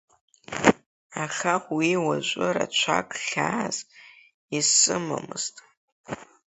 [1.23, 3.77] Аха уи уажәы рацәак хьаас
[4.57, 5.55] исымамызт.